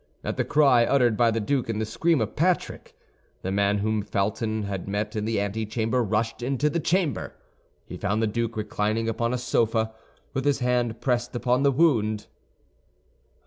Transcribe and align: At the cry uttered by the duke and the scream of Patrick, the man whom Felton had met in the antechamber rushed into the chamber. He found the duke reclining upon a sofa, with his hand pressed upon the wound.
At 0.23 0.35
the 0.35 0.43
cry 0.43 0.83
uttered 0.83 1.15
by 1.15 1.29
the 1.29 1.39
duke 1.39 1.69
and 1.69 1.79
the 1.79 1.85
scream 1.85 2.21
of 2.21 2.35
Patrick, 2.35 2.97
the 3.43 3.51
man 3.51 3.77
whom 3.77 4.01
Felton 4.01 4.63
had 4.63 4.87
met 4.87 5.15
in 5.15 5.25
the 5.25 5.39
antechamber 5.39 6.01
rushed 6.03 6.41
into 6.41 6.71
the 6.71 6.79
chamber. 6.79 7.35
He 7.85 7.97
found 7.97 8.19
the 8.19 8.25
duke 8.25 8.57
reclining 8.57 9.07
upon 9.07 9.31
a 9.31 9.37
sofa, 9.37 9.93
with 10.33 10.43
his 10.45 10.57
hand 10.57 11.01
pressed 11.01 11.35
upon 11.35 11.61
the 11.61 11.71
wound. 11.71 12.25